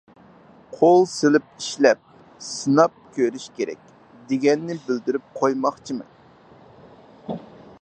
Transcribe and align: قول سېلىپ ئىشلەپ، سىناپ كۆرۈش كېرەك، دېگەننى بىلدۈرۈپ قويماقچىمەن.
قول 0.77 1.01
سېلىپ 1.09 1.49
ئىشلەپ، 1.63 1.99
سىناپ 2.45 2.95
كۆرۈش 3.17 3.45
كېرەك، 3.59 3.83
دېگەننى 4.31 4.79
بىلدۈرۈپ 4.89 5.29
قويماقچىمەن. 5.43 7.39